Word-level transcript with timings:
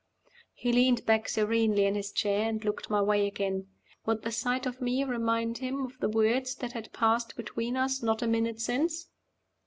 He 0.55 0.73
leaned 0.73 1.05
back 1.05 1.29
serenely 1.29 1.85
in 1.85 1.93
his 1.93 2.11
chair, 2.11 2.49
and 2.49 2.65
looked 2.65 2.89
my 2.89 3.03
way 3.03 3.27
again. 3.27 3.67
Would 4.07 4.23
the 4.23 4.31
sight 4.31 4.65
of 4.65 4.81
me 4.81 5.03
remind 5.03 5.59
him 5.59 5.85
of 5.85 5.99
the 5.99 6.09
words 6.09 6.55
that 6.55 6.71
had 6.71 6.91
passed 6.91 7.35
between 7.35 7.77
us 7.77 8.01
not 8.01 8.23
a 8.23 8.27
minute 8.27 8.59
since? 8.59 9.09